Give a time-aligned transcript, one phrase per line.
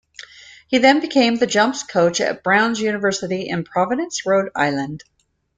[0.67, 5.03] He then became the jumps coach at Brown University in Providence, Rhode Island.